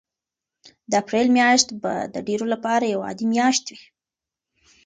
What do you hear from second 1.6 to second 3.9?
به د ډېرو لپاره یوه عادي میاشت وي.